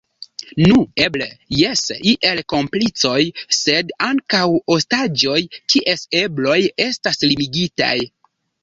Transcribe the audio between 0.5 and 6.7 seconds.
Nu, eble jes, iel komplicoj sed ankaŭ ostaĝoj kies ebloj